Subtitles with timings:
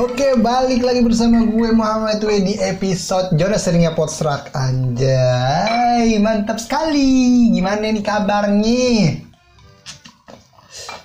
[0.00, 7.52] Oke, balik lagi bersama gue Muhammad W di episode Jonas Seringnya Potstrak Anjay, mantap sekali.
[7.52, 9.20] Gimana nih kabarnya?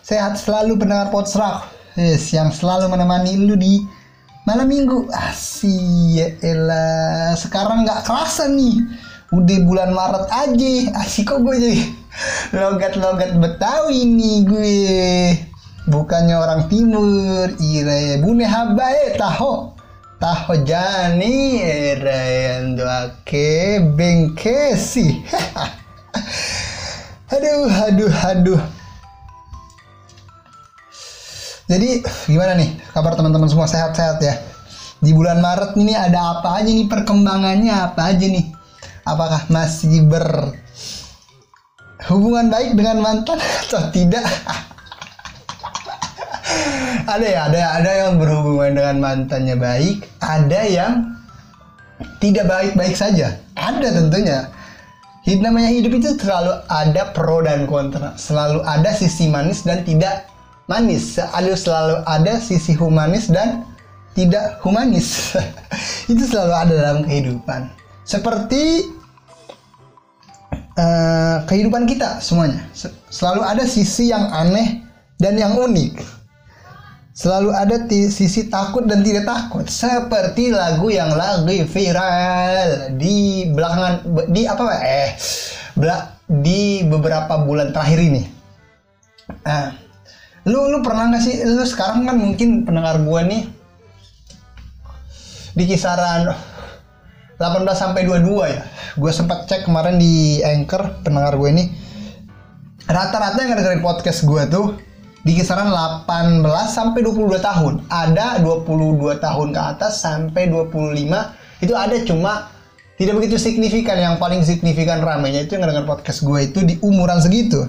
[0.07, 1.67] Sehat selalu pendengar Potstrak
[1.99, 3.83] yes, Yang selalu menemani lu di
[4.47, 5.11] malam minggu.
[5.11, 8.87] Asih, ya elah Sekarang gak kerasa nih.
[9.35, 10.73] Udah bulan Maret aja.
[11.03, 11.83] Asik kok gue jadi
[12.51, 14.77] Logat-logat Betawi nih gue.
[15.89, 17.49] Bukannya orang timur.
[17.57, 19.73] Ire bune habae taho.
[20.19, 25.23] Taho jani ire doake bengkesi
[27.33, 28.61] aduh aduh aduh.
[31.71, 33.69] Jadi gimana nih kabar teman-teman semua?
[33.69, 34.35] Sehat-sehat ya?
[34.99, 36.91] Di bulan Maret ini ada apa aja nih?
[36.91, 38.51] Perkembangannya apa aja nih?
[39.07, 40.51] Apakah masih ber
[42.09, 44.25] hubungan baik dengan mantan atau tidak?
[47.09, 50.93] Ada ya ada ada yang berhubungan dengan mantannya baik ada yang
[52.19, 53.39] tidak baik-baik saja.
[53.55, 54.49] Ada tentunya.
[55.29, 58.17] Namanya hidup itu selalu ada pro dan kontra.
[58.17, 60.25] Selalu ada sisi manis dan tidak
[60.65, 61.21] manis.
[61.21, 63.61] Selalu selalu ada sisi humanis dan
[64.17, 65.37] tidak humanis.
[66.11, 67.69] Itu selalu ada dalam kehidupan.
[68.09, 68.89] Seperti
[70.79, 72.63] uh, kehidupan kita semuanya.
[73.11, 74.79] Selalu ada sisi yang aneh
[75.19, 75.99] dan yang unik.
[77.11, 79.67] Selalu ada sisi takut dan tidak takut.
[79.67, 85.11] Seperti lagu yang lagi viral di belakangan di apa eh
[85.75, 88.23] belak di beberapa bulan terakhir ini.
[89.43, 89.75] Ah
[90.47, 91.35] lu lu pernah nggak sih?
[91.43, 93.45] Lu sekarang kan mungkin pendengar gua nih
[95.57, 96.31] di kisaran
[97.39, 98.61] 18 sampai 22 ya
[98.99, 101.63] gue sempat cek kemarin di anchor pendengar gue ini
[102.89, 104.75] rata-rata yang dengerin podcast gue tuh
[105.23, 107.73] di kisaran 18 sampai 22 tahun.
[107.91, 112.31] Ada 22 tahun ke atas sampai 25 itu ada cuma
[112.95, 113.99] tidak begitu signifikan.
[113.99, 117.67] Yang paling signifikan ramainya itu yang dengar podcast gue itu di umuran segitu.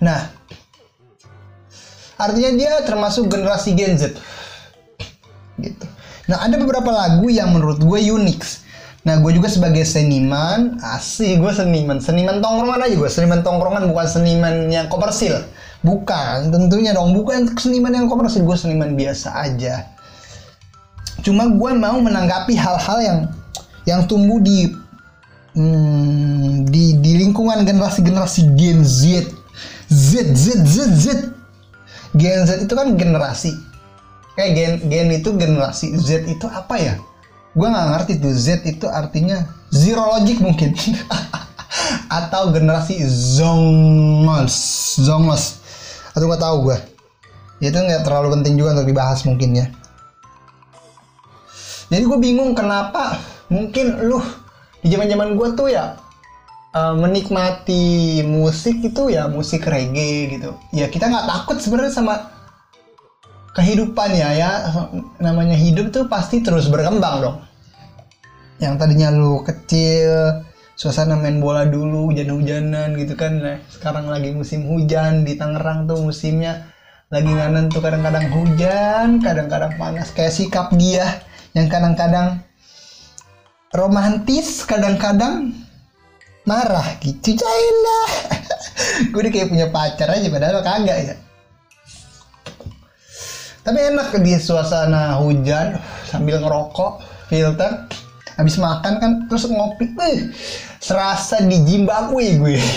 [0.00, 0.32] Nah,
[2.16, 4.16] artinya dia termasuk generasi Gen Z.
[5.60, 5.86] Gitu.
[6.26, 8.63] Nah, ada beberapa lagu yang menurut gue unik.
[9.04, 14.06] Nah, gue juga sebagai seniman, asih gue seniman, seniman tongkrongan aja gue, seniman tongkrongan bukan
[14.08, 15.44] seniman yang komersil
[15.84, 17.12] Bukan, tentunya dong.
[17.12, 19.92] Bukan seniman yang komersil, gue seniman biasa aja.
[21.20, 23.18] Cuma gue mau menanggapi hal-hal yang
[23.84, 24.72] yang tumbuh di
[25.52, 29.28] hmm, di di lingkungan generasi-generasi Gen Z.
[29.92, 31.04] Z Z Z Z.
[32.16, 33.52] Gen Z itu kan generasi.
[34.34, 36.96] Kayak gen gen itu generasi Z itu apa ya?
[37.54, 40.74] Gue nggak ngerti tuh Z itu artinya zero logic mungkin.
[42.18, 44.54] atau generasi zongos
[44.98, 45.62] zongos.
[46.14, 46.78] Atau nggak tahu gue
[47.64, 49.66] itu nggak terlalu penting juga untuk dibahas mungkin ya.
[51.88, 54.18] Jadi gue bingung kenapa mungkin lu
[54.84, 55.96] di zaman zaman gue tuh ya
[56.76, 60.52] uh, menikmati musik itu ya musik reggae gitu.
[60.74, 62.33] Ya kita nggak takut sebenarnya sama
[63.54, 64.50] kehidupan ya ya.
[65.22, 67.36] Namanya hidup tuh pasti terus berkembang dong.
[68.58, 70.42] Yang tadinya lu kecil
[70.74, 73.38] suasana main bola dulu hujan-hujanan gitu kan.
[73.38, 76.66] Nah, sekarang lagi musim hujan di Tangerang tuh musimnya
[77.14, 80.10] lagi nganen tuh kadang-kadang hujan kadang-kadang panas.
[80.10, 81.22] Kayak sikap dia
[81.54, 82.42] yang kadang-kadang
[83.70, 85.54] romantis kadang-kadang
[86.42, 87.38] marah gitu.
[87.38, 88.10] Lah.
[89.14, 91.14] Gue udah kayak punya pacar aja padahal kagak ya
[93.64, 97.00] tapi enak di suasana hujan sambil ngerokok
[97.32, 97.88] filter.
[98.34, 100.28] Habis makan kan terus ngopi eh
[100.82, 102.58] serasa di Zimbabwe gue.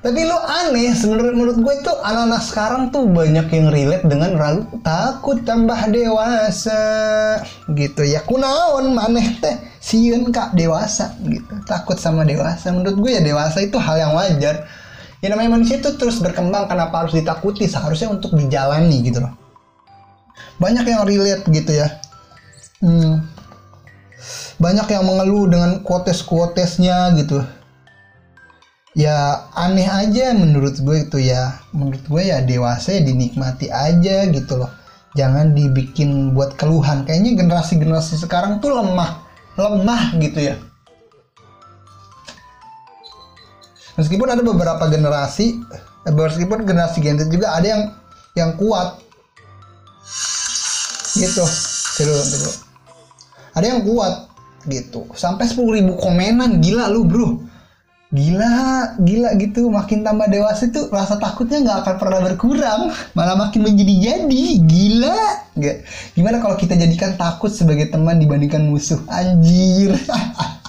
[0.00, 4.64] Tapi lo aneh sebenarnya menurut gue itu anak-anak sekarang tuh banyak yang relate dengan ragu
[4.80, 6.82] takut tambah dewasa
[7.68, 8.08] gitu.
[8.08, 11.52] Ya kunaon maneh teh siun kak dewasa gitu.
[11.68, 12.72] Takut sama dewasa.
[12.72, 14.64] Menurut gue ya dewasa itu hal yang wajar
[15.20, 17.68] ya namanya manusia itu terus berkembang kenapa harus ditakuti?
[17.68, 19.36] Seharusnya untuk dijalani gitu loh.
[20.60, 22.00] Banyak yang relate gitu ya.
[22.80, 23.28] Hmm,
[24.56, 27.44] banyak yang mengeluh dengan quotes-quotesnya gitu.
[28.96, 31.60] Ya aneh aja menurut gue itu ya.
[31.76, 34.72] Menurut gue ya dewasa ya dinikmati aja gitu loh.
[35.16, 37.04] Jangan dibikin buat keluhan.
[37.04, 39.24] Kayaknya generasi-generasi sekarang tuh lemah.
[39.60, 40.69] Lemah gitu ya
[43.98, 45.58] meskipun ada beberapa generasi
[46.06, 47.82] eh, meskipun generasi Gen Z juga ada yang
[48.38, 49.02] yang kuat.
[51.18, 51.44] Gitu.
[52.00, 52.50] Dulu dulu.
[53.58, 54.14] Ada yang kuat
[54.70, 55.10] gitu.
[55.16, 57.28] Sampai 10 ribu komenan gila lu bro.
[58.10, 59.70] Gila gila gitu.
[59.70, 62.82] Makin tambah dewasa tuh rasa takutnya nggak akan pernah berkurang.
[63.18, 65.18] Malah makin menjadi jadi gila.
[65.58, 65.76] Nggak.
[66.14, 69.02] Gimana kalau kita jadikan takut sebagai teman dibandingkan musuh?
[69.10, 69.98] Anjir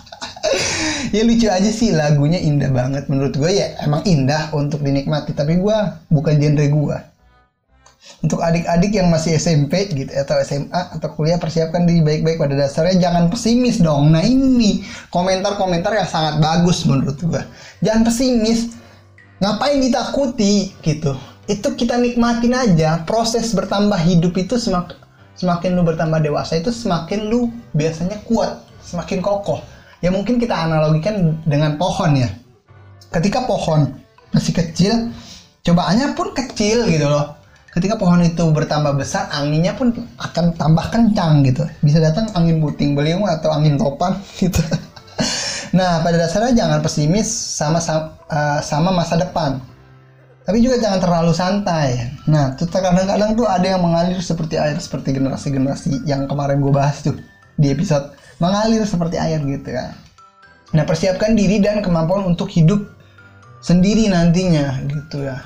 [1.15, 3.77] ya lucu aja sih lagunya indah banget menurut gue ya.
[3.83, 5.77] Emang indah untuk dinikmati tapi gue
[6.09, 6.97] bukan genre gue
[8.21, 12.97] untuk adik-adik yang masih SMP gitu atau SMA atau kuliah persiapkan diri baik-baik pada dasarnya.
[12.97, 14.13] Jangan pesimis dong.
[14.13, 14.81] Nah ini
[15.13, 17.45] komentar-komentar yang sangat bagus menurut gua.
[17.81, 18.77] Jangan pesimis.
[19.41, 21.17] Ngapain ditakuti gitu.
[21.49, 23.01] Itu kita nikmatin aja.
[23.09, 25.01] Proses bertambah hidup itu semakin
[25.41, 29.57] semakin lu bertambah dewasa itu semakin lu biasanya kuat semakin kokoh
[30.01, 32.29] ya mungkin kita analogikan dengan pohon ya.
[33.13, 33.93] Ketika pohon
[34.33, 35.13] masih kecil
[35.61, 37.37] cobaannya pun kecil gitu loh.
[37.71, 41.63] Ketika pohon itu bertambah besar anginnya pun akan tambah kencang gitu.
[41.79, 44.59] Bisa datang angin puting beliung atau angin topan gitu.
[45.71, 49.63] Nah pada dasarnya jangan pesimis sama sama, uh, sama masa depan.
[50.41, 52.11] Tapi juga jangan terlalu santai.
[52.27, 56.99] Nah tuh kadang-kadang tuh ada yang mengalir seperti air seperti generasi-generasi yang kemarin gue bahas
[56.99, 57.15] tuh
[57.55, 59.93] di episode mengalir seperti air gitu ya
[60.73, 62.89] nah persiapkan diri dan kemampuan untuk hidup
[63.61, 65.37] sendiri nantinya gitu ya.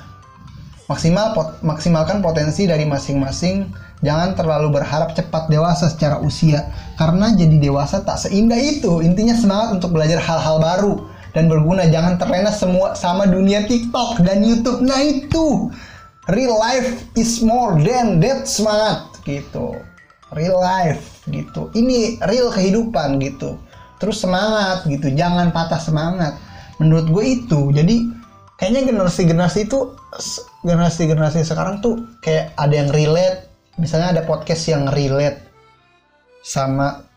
[0.88, 3.70] Maksimal pot, maksimalkan potensi dari masing-masing.
[4.04, 6.68] Jangan terlalu berharap cepat dewasa secara usia
[7.00, 9.04] karena jadi dewasa tak seindah itu.
[9.04, 10.94] Intinya semangat untuk belajar hal-hal baru
[11.32, 11.88] dan berguna.
[11.88, 14.82] Jangan terlena semua sama dunia TikTok dan YouTube.
[14.82, 15.70] Nah itu.
[16.26, 19.78] Real life is more than that semangat gitu
[20.36, 21.72] real life gitu.
[21.72, 23.56] Ini real kehidupan gitu.
[23.96, 25.08] Terus semangat gitu.
[25.08, 26.36] Jangan patah semangat.
[26.76, 27.72] Menurut gue itu.
[27.72, 28.04] Jadi
[28.60, 29.96] kayaknya generasi-generasi itu
[30.62, 33.48] generasi-generasi sekarang tuh kayak ada yang relate.
[33.80, 35.40] Misalnya ada podcast yang relate
[36.44, 37.08] sama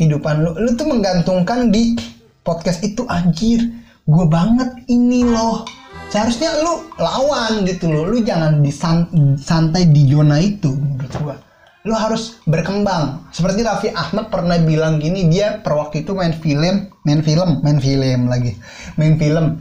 [0.00, 0.56] kehidupan lu.
[0.56, 2.00] Lu tuh menggantungkan di
[2.40, 3.60] podcast itu anjir
[4.08, 5.68] gue banget ini loh.
[6.08, 8.08] Seharusnya lu lawan gitu loh.
[8.08, 11.51] Lu jangan disantai di zona itu menurut gue
[11.82, 16.86] lu harus berkembang seperti Raffi Ahmad pernah bilang gini dia per waktu itu main film
[17.02, 18.54] main film main film lagi
[18.94, 19.58] main film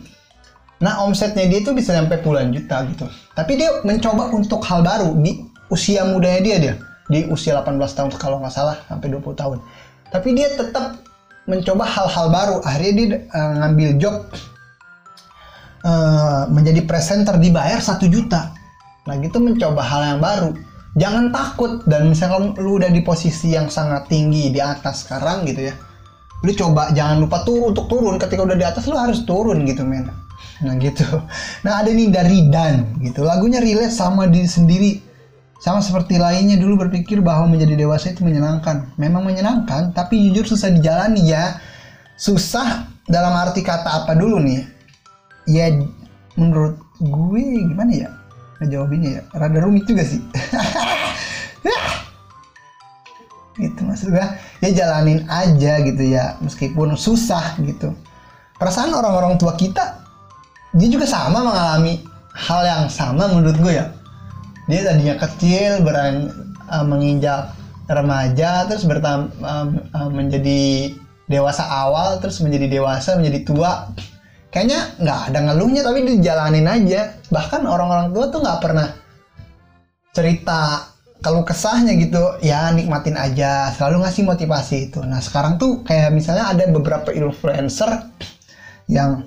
[0.81, 3.05] Nah omsetnya dia itu bisa sampai puluhan juta gitu.
[3.37, 6.73] Tapi dia mencoba untuk hal baru di usia mudanya dia dia.
[7.05, 9.57] Di usia 18 tahun kalau nggak salah sampai 20 tahun.
[10.09, 10.97] Tapi dia tetap
[11.45, 12.55] mencoba hal-hal baru.
[12.65, 14.15] Akhirnya dia uh, ngambil job
[15.85, 18.49] uh, menjadi presenter dibayar satu juta.
[19.05, 20.51] Nah gitu mencoba hal yang baru.
[20.91, 25.71] Jangan takut dan misalkan lu udah di posisi yang sangat tinggi di atas sekarang gitu
[25.71, 25.75] ya.
[26.43, 29.87] Lu coba jangan lupa turun untuk turun ketika udah di atas lu harus turun gitu
[29.87, 30.11] men
[30.61, 31.05] Nah gitu.
[31.65, 33.25] Nah ada nih dari Dan gitu.
[33.25, 34.91] Lagunya relate sama diri sendiri.
[35.61, 38.97] Sama seperti lainnya dulu berpikir bahwa menjadi dewasa itu menyenangkan.
[38.97, 41.61] Memang menyenangkan, tapi jujur susah dijalani ya.
[42.17, 44.65] Susah dalam arti kata apa dulu nih?
[45.45, 45.69] Ya
[46.33, 48.09] menurut gue gimana ya?
[48.61, 49.21] Ngejawabinnya ya.
[49.33, 50.21] Rada rumit juga sih.
[53.61, 54.27] gitu maksud gue
[54.65, 57.93] ya jalanin aja gitu ya meskipun susah gitu
[58.57, 60.01] perasaan orang-orang tua kita
[60.73, 63.85] dia juga sama mengalami hal yang sama menurut gue ya
[64.65, 66.31] dia tadinya kecil berani
[66.71, 67.51] uh, menginjak
[67.91, 70.95] remaja terus bertam uh, uh, menjadi
[71.27, 73.91] dewasa awal terus menjadi dewasa menjadi tua
[74.51, 77.15] kayaknya nggak ada ngeluhnya tapi dijalanin aja.
[77.31, 78.87] Bahkan orang-orang tua tuh nggak pernah
[80.11, 80.91] cerita
[81.23, 82.19] kalau kesahnya gitu.
[82.43, 84.99] Ya nikmatin aja selalu ngasih motivasi itu.
[85.01, 88.11] Nah sekarang tuh kayak misalnya ada beberapa influencer
[88.91, 89.23] yang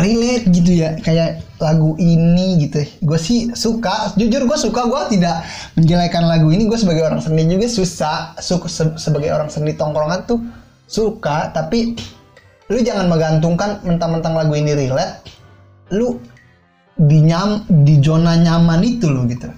[0.00, 0.96] relate gitu ya.
[1.04, 2.88] Kayak lagu ini gitu.
[3.04, 5.44] Gue sih suka jujur gue suka gue tidak
[5.76, 6.64] menjelekan lagu ini.
[6.64, 10.40] Gue sebagai orang seni juga susah suka se sebagai orang seni tongkrongan tuh
[10.88, 11.96] suka tapi
[12.72, 15.20] lu jangan menggantungkan mentang-mentang lagu ini relate
[15.92, 16.16] lu
[16.96, 19.52] di nyam di zona nyaman itu lo gitu.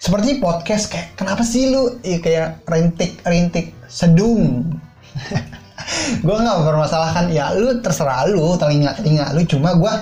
[0.00, 2.00] Seperti podcast kayak kenapa sih lu?
[2.00, 4.72] Ya, kayak rintik rintik sedung.
[6.24, 9.44] Gue nggak mempermasalahkan ya lu terserah lu telinga telinga lu.
[9.44, 9.94] Cuma gue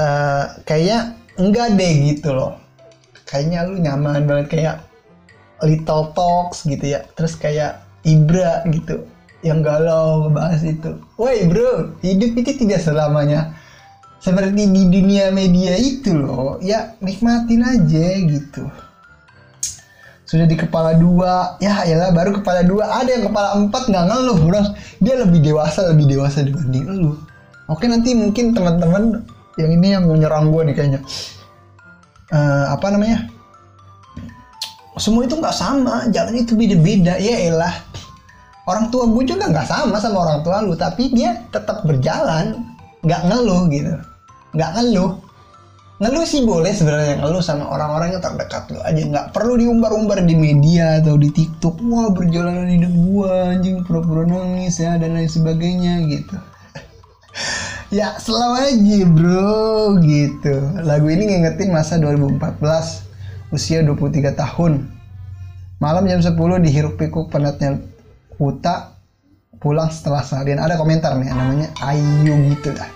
[0.00, 2.56] uh, kayaknya enggak deh gitu loh.
[3.28, 4.76] Kayaknya lu nyaman banget kayak
[5.60, 7.04] little talks gitu ya.
[7.18, 9.13] Terus kayak Ibra gitu
[9.44, 10.90] yang galau ngebahas itu.
[11.20, 13.52] Woi bro hidup itu tidak selamanya
[14.24, 16.56] seperti di dunia media itu loh.
[16.64, 18.64] Ya nikmatin aja gitu.
[20.24, 21.60] Sudah di kepala dua.
[21.60, 23.04] Ya ya baru kepala dua.
[23.04, 24.62] Ada yang kepala empat nggak ngeluh bro.
[25.04, 27.12] Dia lebih dewasa lebih dewasa dibanding lu.
[27.68, 29.20] Oke nanti mungkin teman-teman
[29.60, 31.00] yang ini yang menyerang gue nih kayaknya.
[32.32, 33.28] Uh, apa namanya?
[34.96, 36.08] Semua itu nggak sama.
[36.08, 37.20] Jalan itu beda-beda.
[37.20, 37.76] Ya elah
[38.64, 42.64] orang tua gue juga nggak sama sama orang tua lu tapi dia tetap berjalan
[43.04, 43.94] nggak ngeluh gitu.
[44.56, 45.12] Nggak ngeluh.
[45.94, 49.02] Ngeluh sih boleh sebenarnya ngeluh sama orang-orang yang terdekat lu aja.
[49.04, 54.80] Nggak perlu diumbar-umbar di media atau di TikTok wah berjalanan hidup gua anjing pura-pura nangis
[54.80, 56.36] ya dan lain sebagainya gitu.
[57.94, 60.54] Ya selalu aja bro gitu.
[60.82, 62.58] Lagu ini ngingetin masa 2014
[63.54, 64.90] usia 23 tahun.
[65.78, 67.78] Malam jam 10 dihirup pikuk penatnya
[68.38, 68.96] Uta
[69.62, 70.60] pulang setelah seharian.
[70.60, 72.90] Ada komentar nih namanya Ayu gitu dah.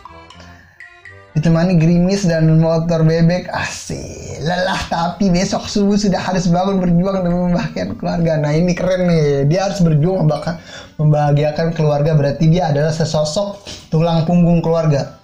[1.37, 7.31] Ditemani gerimis dan motor bebek asih lelah tapi besok subuh sudah harus bangun berjuang dan
[7.31, 8.33] membahagiakan keluarga.
[8.39, 9.47] Nah ini keren nih.
[9.51, 10.59] Dia harus berjuang bahkan
[10.99, 12.15] membahagiakan keluarga.
[12.15, 15.19] Berarti dia adalah sesosok tulang punggung keluarga.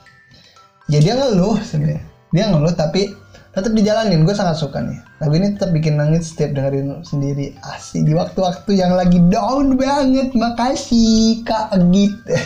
[0.91, 2.03] Ya dia ngeluh sebenarnya.
[2.35, 3.24] Dia ngeluh tapi
[3.55, 4.99] tetap dijalanin gue sangat suka nih.
[5.23, 7.55] Lagu ini tetap bikin nangis setiap dengerin sendiri.
[7.63, 10.35] Asih di waktu-waktu yang lagi down banget.
[10.35, 12.35] Makasih kak gitu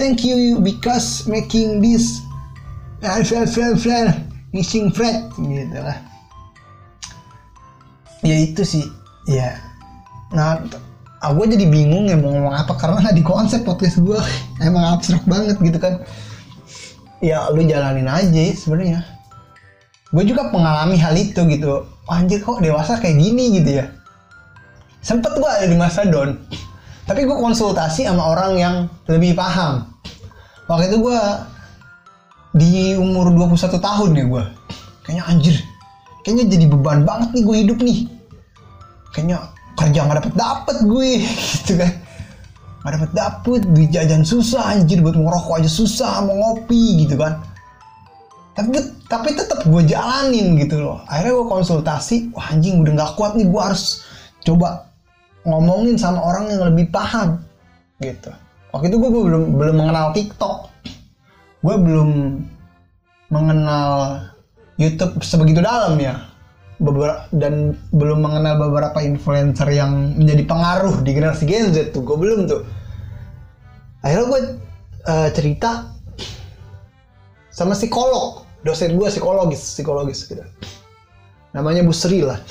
[0.00, 2.24] thank you because making this
[4.54, 6.00] missing Fred gitu lah.
[8.24, 8.88] Ya itu sih.
[9.28, 9.60] Ya.
[10.32, 10.64] Nah
[11.24, 14.20] aku jadi bingung ya mau ngomong apa karena di konsep podcast gue
[14.60, 16.04] emang abstrak banget gitu kan
[17.20, 19.00] ya lu jalanin aja sebenarnya.
[20.14, 21.86] Gue juga mengalami hal itu gitu.
[22.06, 23.86] Anjir kok dewasa kayak gini gitu ya?
[25.02, 26.38] Sempet gue ada di masa down.
[27.04, 28.74] Tapi gue konsultasi sama orang yang
[29.10, 29.84] lebih paham.
[30.70, 31.20] Waktu itu gue
[32.54, 34.44] di umur 21 tahun ya gue
[35.04, 35.56] kayaknya anjir.
[36.24, 37.98] Kayaknya jadi beban banget nih gue hidup nih.
[39.12, 39.38] Kayaknya
[39.74, 41.08] kerja nggak dapet dapet gue
[41.58, 42.03] gitu kan
[42.84, 47.40] nggak dapet dapet duit jajan susah anjir buat ngerokok aja susah mau ngopi gitu kan.
[48.52, 48.76] Tapi
[49.08, 51.00] tapi tetap gue jalanin gitu loh.
[51.08, 54.04] Akhirnya gue konsultasi wah anjing udah nggak kuat nih gue harus
[54.44, 54.92] coba
[55.48, 57.40] ngomongin sama orang yang lebih paham
[58.04, 58.28] gitu.
[58.68, 60.68] Waktu itu gue belum belum mengenal TikTok.
[61.64, 62.36] Gue belum
[63.32, 64.20] mengenal
[64.76, 66.33] YouTube sebegitu dalam ya
[66.82, 72.16] beberapa dan belum mengenal beberapa influencer yang menjadi pengaruh di generasi Gen Z tuh gue
[72.18, 72.66] belum tuh
[74.02, 74.40] akhirnya gue
[75.06, 75.94] uh, cerita
[77.54, 80.42] sama psikolog dosen gue psikologis psikologis gitu
[81.54, 82.42] namanya Bu Sri lah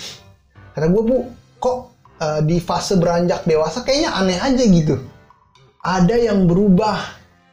[0.71, 1.17] kata gue bu
[1.59, 4.95] kok uh, di fase beranjak dewasa kayaknya aneh aja gitu.
[5.83, 6.99] Ada yang berubah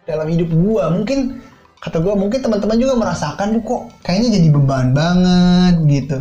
[0.06, 0.90] dalam hidup gua.
[0.90, 1.42] Mungkin
[1.78, 6.16] kata gua mungkin teman-teman juga merasakan kok kayaknya jadi beban banget gitu.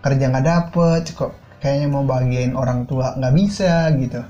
[0.00, 4.20] Kerja nggak dapet, kok kayaknya mau bagian orang tua nggak bisa gitu.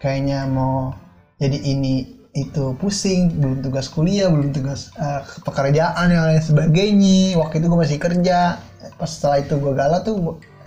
[0.00, 0.96] Kayaknya mau
[1.40, 7.36] jadi ini itu pusing, belum tugas kuliah, belum tugas uh, pekerjaan yang lain sebagainya.
[7.40, 8.60] Waktu itu gue masih kerja,
[9.00, 10.16] pas setelah itu gue galau tuh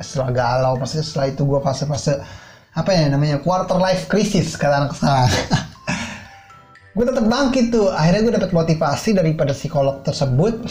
[0.02, 2.14] setelah galau maksudnya setelah itu gue fase-fase
[2.74, 5.30] apa ya namanya quarter life crisis kata anak saya
[6.98, 10.66] gue tetap bangkit tuh akhirnya gue dapet motivasi daripada psikolog tersebut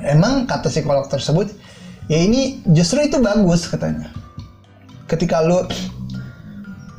[0.00, 1.52] emang kata psikolog tersebut
[2.12, 4.12] ya ini justru itu bagus katanya.
[5.08, 5.64] Ketika lu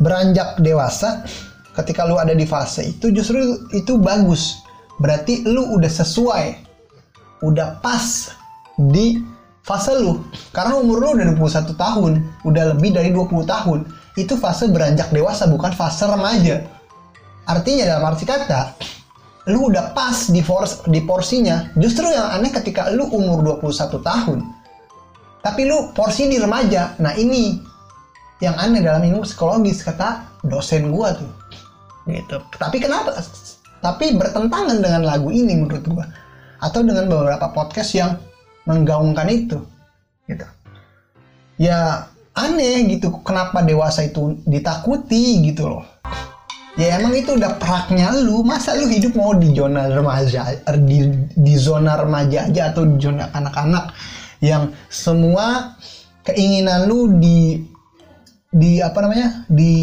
[0.01, 1.21] beranjak dewasa
[1.77, 4.65] ketika lu ada di fase itu justru itu bagus.
[4.97, 6.45] Berarti lu udah sesuai
[7.45, 8.33] udah pas
[8.77, 9.21] di
[9.61, 10.21] fase lu.
[10.49, 12.11] Karena umur lu udah 21 tahun
[12.45, 13.79] udah lebih dari 20 tahun
[14.17, 16.65] itu fase beranjak dewasa bukan fase remaja.
[17.45, 18.77] Artinya dalam arti kata
[19.51, 21.73] lu udah pas di, force, di porsinya.
[21.75, 24.62] Justru yang aneh ketika lu umur 21 tahun
[25.43, 26.95] tapi lu porsi di remaja.
[27.03, 27.59] Nah ini
[28.39, 31.31] yang aneh dalam ilmu psikologis kata dosen gua tuh.
[32.07, 32.39] Gitu.
[32.55, 33.19] Tapi kenapa?
[33.83, 36.07] Tapi bertentangan dengan lagu ini menurut gua.
[36.63, 38.15] Atau dengan beberapa podcast yang
[38.63, 39.59] menggaungkan itu.
[40.31, 40.47] Gitu.
[41.59, 45.83] Ya aneh gitu kenapa dewasa itu ditakuti gitu loh.
[46.73, 48.47] Ya emang itu udah peraknya lu.
[48.47, 53.29] Masa lu hidup mau di zona remaja di, di zona remaja aja atau di zona
[53.29, 53.93] anak-anak
[54.43, 55.79] yang semua
[56.27, 57.63] keinginan lu di
[58.51, 59.47] di apa namanya?
[59.47, 59.75] Di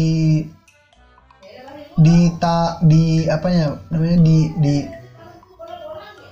[1.97, 4.17] di tak di apa ya namanya?
[4.21, 4.75] Di di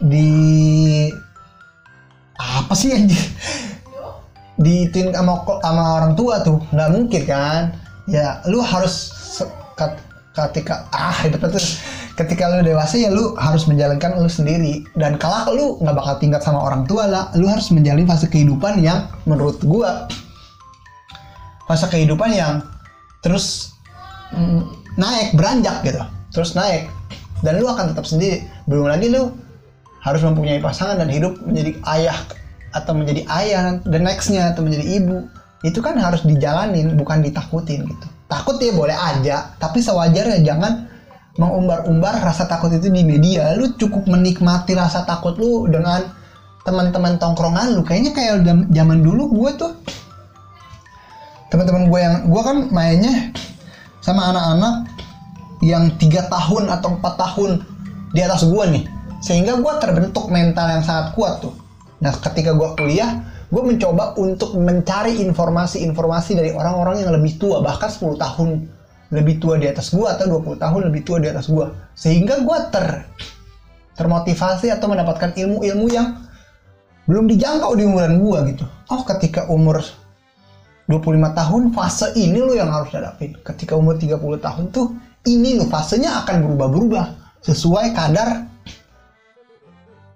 [0.06, 0.30] di
[2.38, 3.20] apa sih anjir
[4.62, 7.74] diituin sama sama orang tua tuh nggak mungkin kan?
[8.06, 9.10] Ya lu harus
[10.38, 11.66] ketika ah itu tuh
[12.20, 14.84] ketika lu dewasa ya lu harus menjalankan lu sendiri.
[15.00, 17.24] Dan kalau lu nggak bakal tinggal sama orang tua lah.
[17.40, 20.12] Lu harus menjalani fase kehidupan yang menurut gua.
[21.64, 22.60] Fase kehidupan yang
[23.24, 23.72] terus
[24.36, 24.68] mm,
[25.00, 26.04] naik beranjak gitu.
[26.36, 26.92] Terus naik.
[27.40, 28.44] Dan lu akan tetap sendiri.
[28.68, 29.32] Belum lagi lu
[30.04, 32.20] harus mempunyai pasangan dan hidup menjadi ayah
[32.76, 35.24] atau menjadi ayah dan nextnya atau menjadi ibu.
[35.64, 38.08] Itu kan harus dijalanin bukan ditakutin gitu.
[38.28, 40.89] Takut ya boleh aja tapi sewajarnya jangan
[41.38, 43.54] mengumbar-umbar rasa takut itu di media.
[43.54, 46.10] Lu cukup menikmati rasa takut lu dengan
[46.66, 47.82] teman-teman tongkrongan lu.
[47.86, 48.34] Kayaknya kayak
[48.74, 49.72] zaman dulu gue tuh
[51.50, 53.34] teman-teman gue yang gue kan mainnya
[54.06, 54.86] sama anak-anak
[55.66, 57.52] yang tiga tahun atau empat tahun
[58.16, 58.84] di atas gue nih.
[59.20, 61.54] Sehingga gue terbentuk mental yang sangat kuat tuh.
[62.00, 67.90] Nah ketika gue kuliah gue mencoba untuk mencari informasi-informasi dari orang-orang yang lebih tua bahkan
[67.90, 68.50] 10 tahun
[69.10, 71.66] lebih tua di atas gue atau 20 tahun lebih tua di atas gue
[71.98, 73.10] sehingga gue ter
[73.98, 76.16] termotivasi atau mendapatkan ilmu-ilmu yang
[77.10, 78.66] belum dijangkau di umuran gue gitu.
[78.94, 79.82] Oh ketika umur
[80.88, 83.36] 25 tahun fase ini lo yang harus hadapin.
[83.42, 84.94] Ketika umur 30 tahun tuh
[85.28, 87.06] ini lo fasenya akan berubah-berubah
[87.44, 88.46] sesuai kadar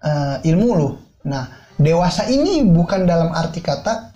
[0.05, 0.89] uh, ilmu lo.
[1.27, 1.49] Nah
[1.81, 4.13] dewasa ini bukan dalam arti kata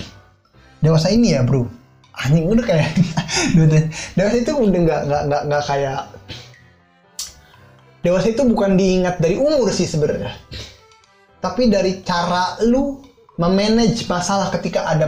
[0.80, 1.66] dewasa ini ya bro
[2.26, 2.90] anjing udah kayak
[4.18, 6.02] dewasa itu udah nggak nggak nggak nggak kayak
[8.02, 10.32] dewasa itu bukan diingat dari umur sih sebenarnya.
[11.44, 13.04] Tapi dari cara lu
[13.38, 15.06] memanage masalah ketika ada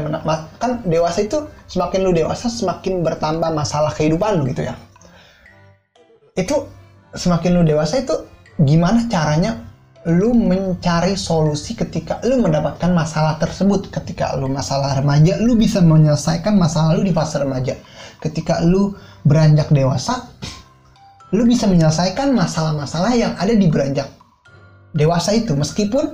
[0.62, 4.78] kan dewasa itu semakin lu dewasa semakin bertambah masalah kehidupan lu gitu ya.
[6.38, 6.70] Itu
[7.18, 8.14] semakin lu dewasa itu
[8.62, 9.69] gimana caranya
[10.10, 13.94] lu mencari solusi ketika lu mendapatkan masalah tersebut.
[13.94, 17.78] Ketika lu masalah remaja lu bisa menyelesaikan masalah lu di fase remaja.
[18.20, 20.28] Ketika lu beranjak dewasa
[21.30, 24.10] lu bisa menyelesaikan masalah-masalah yang ada di beranjak
[24.98, 25.54] dewasa itu.
[25.54, 26.06] Meskipun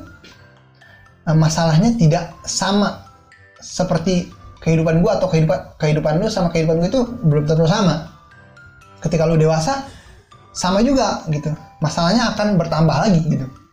[1.25, 3.07] uh, masalahnya tidak sama
[3.63, 4.29] seperti
[4.61, 8.11] kehidupan gua atau kehidupan kehidupan lu sama kehidupan gua itu belum tentu sama.
[8.99, 9.87] Ketika lu dewasa
[10.51, 11.49] sama juga gitu.
[11.79, 13.64] Masalahnya akan bertambah lagi gitu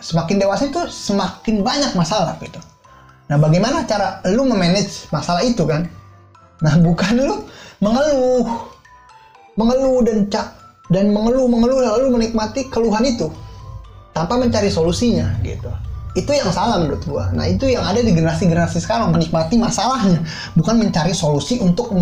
[0.00, 2.60] semakin dewasa itu semakin banyak masalah gitu.
[3.28, 5.84] Nah, bagaimana cara lu memanage masalah itu kan?
[6.64, 7.44] Nah, bukan lu
[7.78, 8.46] mengeluh,
[9.54, 10.46] mengeluh dan cak
[10.88, 13.28] dan mengeluh mengeluh lalu menikmati keluhan itu
[14.16, 15.68] tanpa mencari solusinya gitu.
[16.16, 17.30] Itu yang salah menurut gua.
[17.36, 20.24] Nah, itu yang ada di generasi-generasi sekarang menikmati masalahnya,
[20.56, 21.92] bukan mencari solusi untuk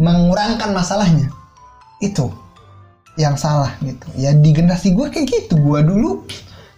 [0.00, 1.28] mengurangkan masalahnya.
[2.00, 2.32] Itu
[3.20, 4.08] yang salah gitu.
[4.16, 5.60] Ya di generasi gue kayak gitu.
[5.60, 6.24] Gua dulu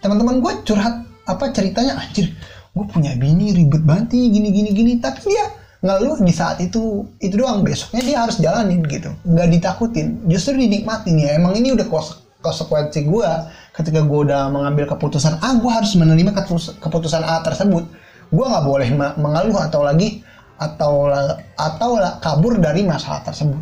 [0.03, 2.35] teman-teman gue curhat apa ceritanya anjir
[2.73, 4.91] gue punya bini ribet banget nih gini gini gini.
[4.99, 5.45] Tapi dia
[5.79, 7.07] ngeluh di saat itu.
[7.23, 9.13] Itu doang besoknya dia harus jalanin gitu.
[9.23, 11.39] Nggak ditakutin justru dinikmatin ya.
[11.39, 11.87] Emang ini udah
[12.43, 13.29] konsekuensi gue
[13.71, 16.35] ketika gue udah mengambil keputusan A gue harus menerima
[16.83, 17.87] keputusan A tersebut.
[18.33, 20.25] Gue nggak boleh mengeluh atau lagi
[20.57, 21.13] atau
[21.55, 23.61] atau kabur dari masalah tersebut.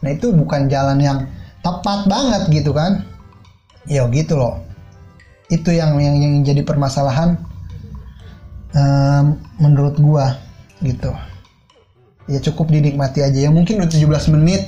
[0.00, 1.18] Nah itu bukan jalan yang
[1.60, 3.02] tepat banget gitu kan?
[3.84, 4.73] Ya gitu loh
[5.52, 7.36] itu yang yang yang jadi permasalahan
[8.72, 10.40] um, menurut gua
[10.80, 11.12] gitu.
[12.24, 13.36] Ya cukup dinikmati aja.
[13.36, 14.64] Ya mungkin udah 17 menit.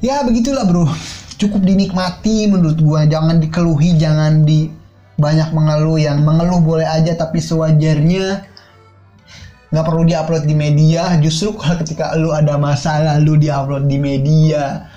[0.00, 0.88] Ya begitulah bro.
[1.36, 3.04] Cukup dinikmati menurut gua.
[3.04, 4.72] Jangan dikeluhi jangan di
[5.20, 6.00] banyak mengeluh.
[6.00, 8.48] Yang mengeluh boleh aja tapi sewajarnya
[9.68, 11.12] nggak perlu diupload di media.
[11.20, 14.88] Justru kalau ketika lu ada masalah lu diupload di media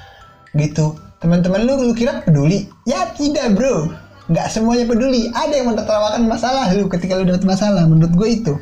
[0.55, 0.95] gitu.
[1.19, 2.71] Teman-teman lu lu kira peduli?
[2.87, 4.00] Ya tidak bro
[4.31, 5.27] nggak semuanya peduli.
[5.35, 8.53] Ada yang menertawakan masalah lu ketika lu dapat masalah menurut gue itu.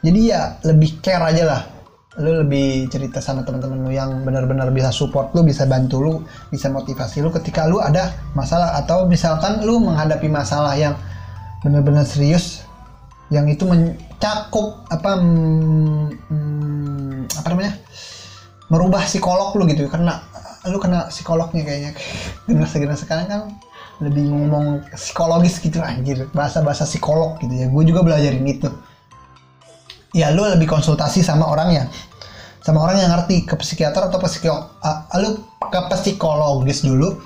[0.00, 1.62] Jadi ya lebih care aja lah.
[2.16, 6.72] Lu lebih cerita sama teman-teman lu yang benar-benar bisa support lu bisa bantu lu bisa
[6.72, 8.72] motivasi lu ketika lu ada masalah.
[8.80, 10.96] Atau misalkan lu menghadapi masalah yang
[11.60, 12.64] benar-benar serius
[13.28, 16.06] yang itu mencakup apa hmm,
[17.36, 17.76] apa namanya
[18.72, 19.84] merubah psikolog lu gitu.
[19.92, 20.24] Karena
[20.72, 21.92] lu kena psikolognya kayaknya.
[22.48, 23.40] Generasi generasi sekarang kan
[24.00, 26.28] lebih ngomong psikologis gitu anjir.
[26.36, 27.66] Bahasa-bahasa psikolog gitu ya.
[27.68, 28.68] Gue juga belajarin itu
[30.16, 31.84] ya lu lebih konsultasi sama orang ya
[32.64, 33.48] sama orang yang ngerti.
[33.48, 37.20] Ke psikiater atau ke psikolog uh, lu ke psikologis dulu.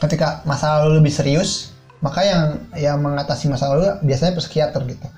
[0.00, 1.72] Ketika masalah lu lebih serius
[2.04, 2.42] maka yang
[2.76, 5.08] yang mengatasi masalah lu biasanya psikiater gitu.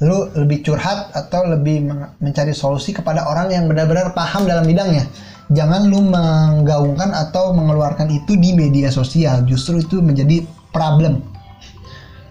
[0.00, 1.84] Lu lebih curhat atau lebih
[2.24, 5.04] mencari solusi kepada orang yang benar-benar paham dalam bidangnya
[5.50, 9.42] jangan lu menggaungkan atau mengeluarkan itu di media sosial.
[9.44, 11.20] Justru itu menjadi problem.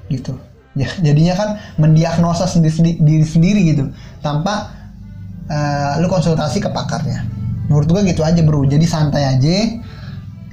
[0.07, 0.33] Gitu.
[0.73, 3.83] Ya jadinya kan mendiagnosa sendiri, diri sendiri gitu.
[4.23, 4.71] Tanpa
[5.51, 7.27] uh, lu konsultasi ke pakarnya.
[7.67, 8.63] Menurut gua gitu aja bro.
[8.65, 9.55] Jadi santai aja.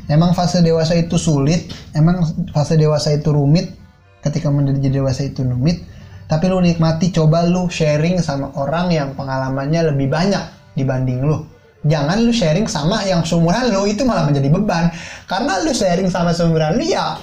[0.07, 1.71] Emang fase dewasa itu sulit.
[1.95, 3.75] Emang fase dewasa itu rumit.
[4.23, 5.87] Ketika menjadi dewasa itu rumit.
[6.27, 10.43] Tapi lu nikmati coba lu sharing sama orang yang pengalamannya lebih banyak
[10.75, 11.47] dibanding lu
[11.87, 14.91] jangan lu sharing sama yang seumuran lu itu malah menjadi beban.
[15.31, 17.17] Karena lu sharing sama seumuran lu ya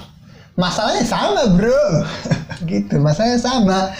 [0.56, 2.04] masalahnya sama bro.
[2.70, 3.92] Gitu masalahnya sama.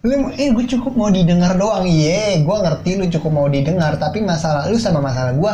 [0.00, 1.84] Lu eh gue cukup mau didengar doang.
[1.84, 5.52] Iya gue ngerti lu cukup mau didengar tapi masalah lu sama masalah gue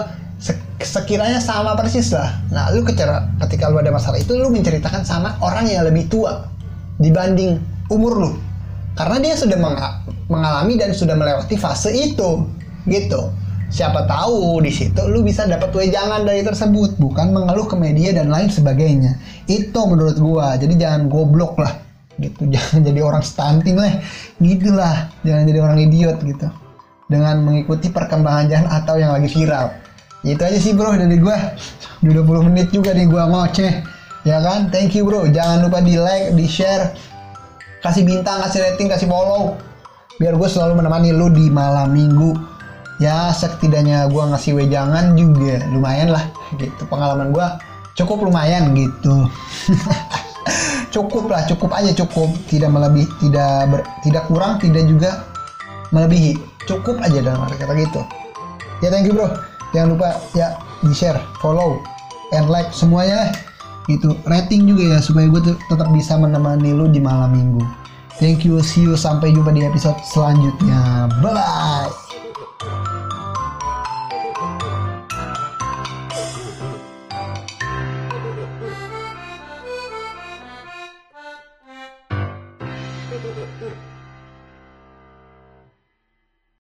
[0.80, 2.40] sekiranya sama persis lah.
[2.52, 6.46] Nah lu kecara ketika lu ada masalah itu lu menceritakan sama orang yang lebih tua
[7.02, 7.58] dibanding
[7.90, 8.32] umur lu.
[8.96, 12.48] Karena dia sudah menga- mengalami dan sudah melewati fase itu
[12.86, 13.34] gitu
[13.66, 18.30] siapa tahu di situ lu bisa dapat wejangan dari tersebut bukan mengeluh ke media dan
[18.30, 19.18] lain sebagainya.
[19.50, 20.54] Itu menurut gua.
[20.54, 21.74] Jadi jangan goblok lah
[22.16, 22.48] gitu.
[22.54, 23.92] Jangan jadi orang stunting lah.
[24.40, 26.48] Gitulah jangan jadi orang idiot gitu.
[27.06, 29.70] Dengan mengikuti perkembangan jalan atau yang lagi viral.
[30.26, 31.54] Itu aja sih bro dari gua.
[32.02, 33.72] Udah 20 menit juga nih gua ngoceh.
[34.26, 34.72] Ya kan?
[34.74, 35.28] Thank you bro.
[35.30, 36.90] Jangan lupa di like di share.
[37.84, 39.54] Kasih bintang kasih rating kasih follow.
[40.16, 42.55] Biar gue selalu menemani lu di malam minggu
[43.02, 45.64] ya setidaknya gue ngasih wejangan juga.
[45.70, 46.24] Lumayan lah
[46.56, 46.82] gitu.
[46.88, 47.46] Pengalaman gue
[47.96, 49.26] cukup lumayan gitu.
[50.94, 52.32] Cukup lah cukup aja cukup.
[52.48, 55.28] Tidak melebih tidak ber, tidak kurang tidak juga
[55.92, 56.40] melebihi.
[56.64, 58.00] Cukup aja dalam arti kata gitu.
[58.80, 59.28] Ya thank you bro.
[59.76, 61.84] Jangan lupa ya di share follow
[62.32, 63.28] and like semuanya.
[63.28, 63.30] Lah
[63.86, 67.62] gitu rating juga ya supaya gue tetap bisa menemani lu di malam minggu.
[68.18, 68.96] Thank you see you.
[68.96, 71.10] Sampai jumpa di episode selanjutnya.
[71.20, 72.05] Bye bye